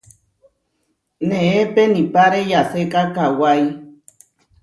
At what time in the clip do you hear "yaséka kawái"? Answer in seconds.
2.51-3.63